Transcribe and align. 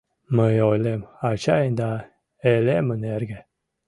Мый 0.35 0.55
ойлем, 0.69 1.01
ачайын 1.29 1.73
да 1.81 1.89
элемын 2.53 3.01
эрге: 3.15 3.39